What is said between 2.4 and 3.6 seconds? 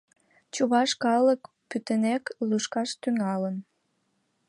лӱшкаш тӱҥалын.